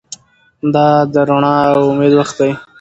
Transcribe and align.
دا 0.73 0.87
د 1.13 1.15
رڼا 1.27 1.55
او 1.75 1.81
امید 1.93 2.13
وخت 2.19 2.35
دی. 2.39 2.51